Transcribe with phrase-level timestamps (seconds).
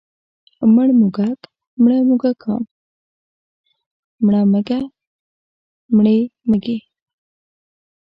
[0.73, 1.39] مړ موږک،
[1.83, 2.61] مړه موږکان،
[4.25, 4.79] مړه مږه،
[5.95, 6.17] مړې
[6.49, 6.77] مږې.